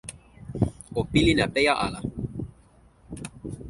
[0.99, 1.99] o pilin apeja ala!